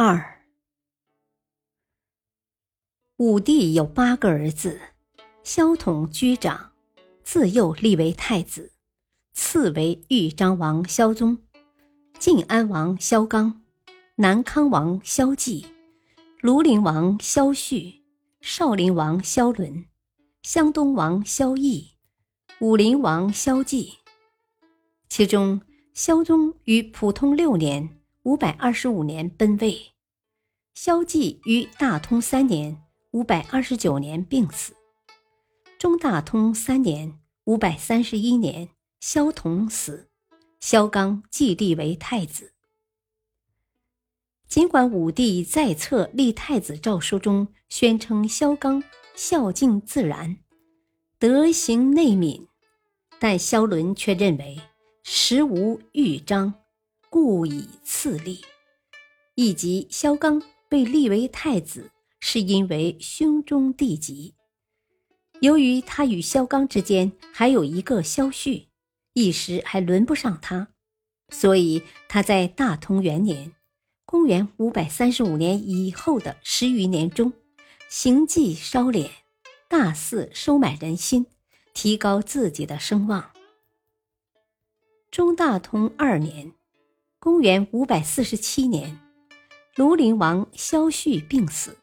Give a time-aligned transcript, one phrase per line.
[0.00, 0.44] 二，
[3.16, 4.80] 武帝有八个儿子，
[5.42, 6.70] 萧统居长，
[7.24, 8.70] 自幼立为太子，
[9.32, 11.38] 次为豫章王萧宗，
[12.16, 13.64] 晋安王萧纲，
[14.14, 15.66] 南康王萧纪，
[16.42, 18.04] 庐陵王萧绪，
[18.40, 19.84] 少陵王萧伦，
[20.42, 21.88] 湘东王萧绎，
[22.60, 23.94] 武陵王萧纪。
[25.08, 25.60] 其中，
[25.92, 27.97] 萧宗于普通六年。
[28.24, 29.92] 五百二十五年奔位，
[30.74, 34.74] 萧纪于大通三年（五百二十九年）病死。
[35.78, 38.68] 中大通三年（五百三十一年），
[39.00, 40.10] 萧统死，
[40.60, 42.52] 萧纲继立为太子。
[44.48, 48.82] 尽管武帝在册立太子诏书中宣称萧纲
[49.14, 50.38] 孝敬自然，
[51.18, 52.48] 德行内敏，
[53.18, 54.60] 但萧伦却认为
[55.04, 56.52] 实无豫章。
[57.10, 58.44] 故以次立，
[59.34, 64.34] 以及萧纲被立为太子，是因为兄终弟及。
[65.40, 68.68] 由于他与萧纲之间还有一个萧旭，
[69.14, 70.68] 一时还轮不上他，
[71.30, 73.52] 所以他在大通元年
[74.04, 77.32] （公元五百三十五年）以后的十余年中，
[77.88, 79.08] 行迹稍敛，
[79.68, 81.24] 大肆收买人心，
[81.72, 83.30] 提高自己的声望。
[85.10, 86.52] 中大通二年。
[87.30, 88.98] 公元五百四十七年，
[89.76, 91.76] 庐陵王萧绪病死，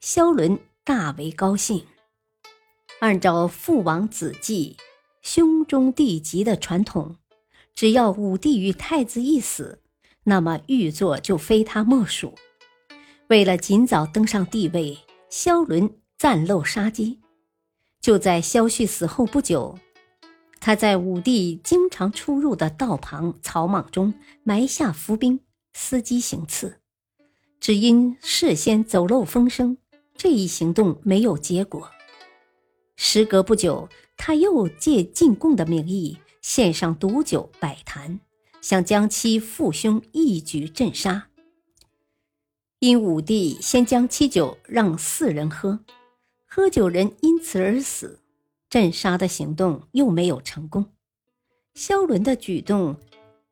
[0.00, 1.82] 萧伦大为高兴。
[3.00, 4.76] 按照父王子继、
[5.22, 7.16] 兄终弟及的传统，
[7.74, 9.80] 只要武帝与太子一死，
[10.24, 12.34] 那么玉座就非他莫属。
[13.28, 14.98] 为了尽早登上帝位，
[15.30, 17.18] 萧伦暂露杀机。
[18.02, 19.78] 就在萧绪死后不久。
[20.66, 24.12] 他在武帝经常出入的道旁草莽中
[24.42, 25.38] 埋下伏兵，
[25.72, 26.80] 伺机行刺。
[27.60, 29.78] 只因事先走漏风声，
[30.16, 31.88] 这一行动没有结果。
[32.96, 38.18] 时隔不久，他又借进贡的名义献上毒酒百坛，
[38.60, 41.28] 想将其父兄一举镇杀。
[42.80, 45.78] 因武帝先将其酒让四人喝，
[46.44, 48.18] 喝酒人因此而死。
[48.68, 50.92] 镇杀的行动又没有成功，
[51.74, 52.96] 萧伦的举动，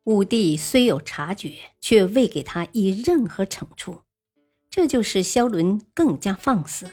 [0.04, 4.00] 武帝虽有察觉，却未给他以任何惩处，
[4.68, 6.90] 这就使萧伦更加放肆。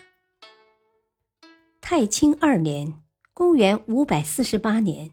[1.82, 3.02] 太清二年
[3.34, 5.12] （公元五百四十八年），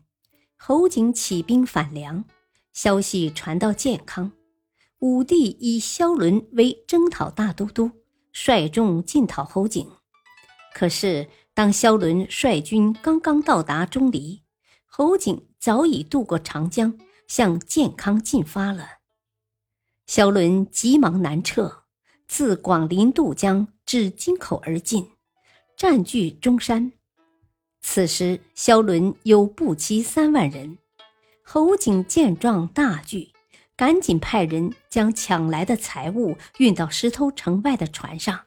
[0.56, 2.24] 侯景起兵反梁，
[2.74, 4.32] 消息传到建康，
[4.98, 7.90] 武帝以萧伦为征讨大都督，
[8.32, 9.90] 率众进讨侯景，
[10.78, 11.28] 可是。
[11.54, 14.44] 当萧伦率军刚刚到达钟离，
[14.86, 16.96] 侯景早已渡过长江，
[17.26, 18.88] 向建康进发了。
[20.06, 21.82] 萧伦急忙南撤，
[22.28, 25.10] 自广陵渡江至京口而进，
[25.76, 26.92] 占据中山。
[27.80, 30.78] 此时，萧伦有步骑三万人。
[31.42, 33.32] 侯景见状大惧，
[33.74, 38.42] 赶紧派人将抢来的财物运到石头城外的船上，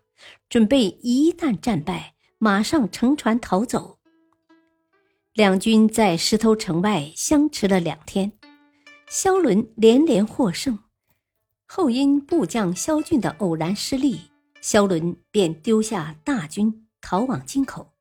[0.47, 2.13] 准备一旦战败。
[2.43, 3.99] 马上乘船逃走。
[5.31, 8.31] 两军在石头城外相持了两天，
[9.07, 10.79] 萧伦连连获胜。
[11.67, 17.93] 后因部将萧俊的偶然失利，萧伦便丢下大军逃往京口。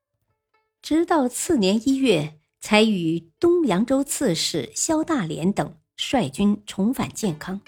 [0.80, 7.60] 直到次年一月，才与东扬州刺史萧大连等率军重返建康。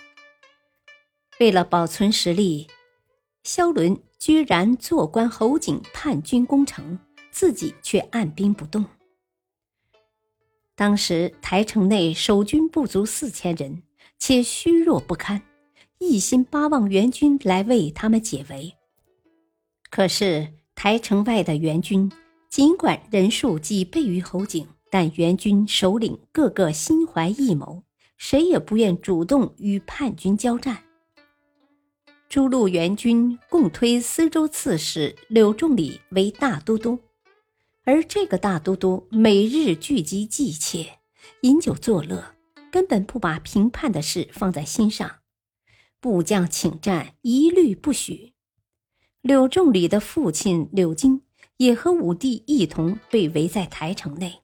[1.39, 2.69] 为了保存实力，
[3.45, 4.03] 萧伦。
[4.23, 6.97] 居然坐观侯景叛军攻城，
[7.33, 8.85] 自己却按兵不动。
[10.77, 13.83] 当时台城内守军不足四千人，
[14.21, 15.43] 且虚弱不堪，
[15.99, 18.73] 一心巴望援军来为他们解围。
[19.91, 22.09] 可是台城外的援军，
[22.49, 27.83] 尽管人数几倍于侯景，但援军首领个个心怀异谋，
[28.17, 30.85] 谁也不愿主动与叛军交战。
[32.33, 36.99] 诸路援军共推司州刺史柳仲礼为大都督，
[37.85, 40.99] 而这个大都督每日聚集妓妾，
[41.43, 42.35] 饮酒作乐，
[42.71, 45.17] 根本不把平叛的事放在心上。
[46.01, 48.33] 部将请战，一律不许。
[49.21, 51.21] 柳仲礼的父亲柳京
[51.59, 54.41] 也和武帝一同被围在台城内。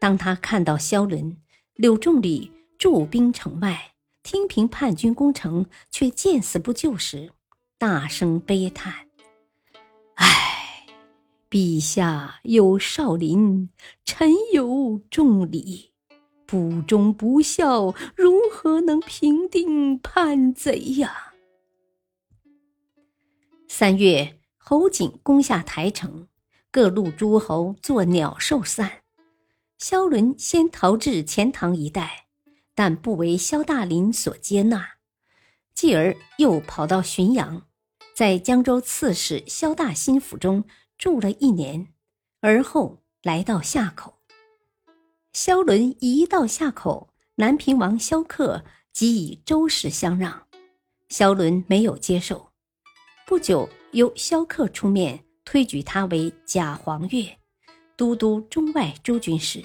[0.00, 1.36] 当他看到萧伦、
[1.74, 3.93] 柳仲礼驻兵城外，
[4.24, 7.30] 听凭叛军攻城，却见死不救时，
[7.76, 9.06] 大声悲叹
[10.16, 10.86] ：“唉，
[11.50, 13.68] 陛下有少林，
[14.04, 15.92] 臣有仲礼。”
[16.46, 21.32] 不忠不孝，如何能平定叛贼呀？
[23.68, 26.28] 三月，侯景攻下台城，
[26.70, 29.02] 各路诸侯作鸟兽散。
[29.78, 32.23] 萧伦先逃至钱塘一带，
[32.74, 34.94] 但不为萧大林所接纳，
[35.74, 37.66] 继而又跑到浔阳，
[38.14, 40.64] 在江州刺史萧大新府中
[40.98, 41.88] 住了一年，
[42.40, 44.18] 而后来到夏口。
[45.32, 50.46] 萧伦一到夏口，南平王萧克即以周氏相让，
[51.08, 52.50] 萧伦没有接受。
[53.26, 57.34] 不久，由萧克出面推举他为假黄钺，
[57.96, 59.64] 都督中外诸军事，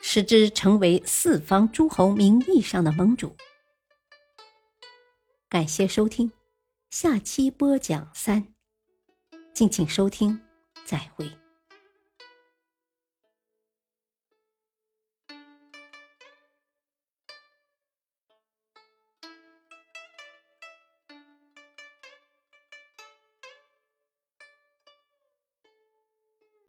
[0.00, 3.36] 使之成为四方诸侯名义上的盟主。
[5.48, 6.32] 感谢收听，
[6.90, 8.54] 下期播讲三，
[9.52, 10.40] 敬请收听，
[10.84, 11.45] 再会。